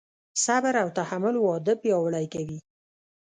[0.43, 2.59] صبر او تحمل واده پیاوړی کوي.